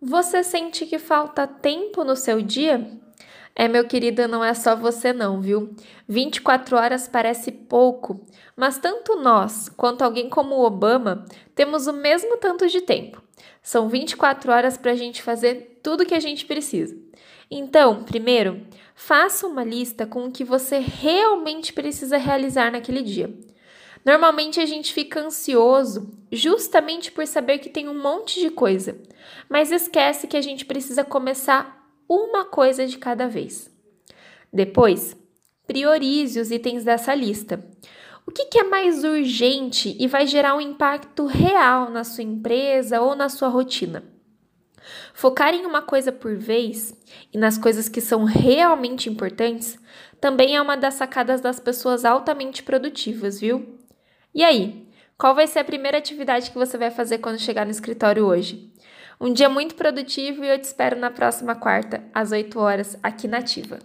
[0.00, 2.90] Você sente que falta tempo no seu dia?
[3.56, 5.74] É, meu querido, não é só você não, viu?
[6.08, 8.20] 24 horas parece pouco,
[8.56, 13.22] mas tanto nós quanto alguém como o Obama temos o mesmo tanto de tempo.
[13.62, 16.96] São 24 horas para a gente fazer tudo o que a gente precisa.
[17.48, 23.32] Então, primeiro, faça uma lista com o que você realmente precisa realizar naquele dia.
[24.04, 29.00] Normalmente a gente fica ansioso justamente por saber que tem um monte de coisa,
[29.48, 33.70] mas esquece que a gente precisa começar uma coisa de cada vez.
[34.52, 35.16] Depois,
[35.66, 37.64] priorize os itens dessa lista.
[38.26, 43.00] O que, que, é mais urgente e vai gerar um impacto real na sua empresa
[43.00, 44.02] ou na sua rotina?
[45.14, 46.94] Focar em uma coisa por vez
[47.32, 49.78] e nas coisas que são realmente importantes
[50.20, 53.83] também é uma das sacadas das pessoas altamente produtivas, viu?
[54.34, 57.70] E aí, qual vai ser a primeira atividade que você vai fazer quando chegar no
[57.70, 58.68] escritório hoje?
[59.20, 63.28] Um dia muito produtivo e eu te espero na próxima quarta, às 8 horas, aqui
[63.28, 63.78] na Ativa.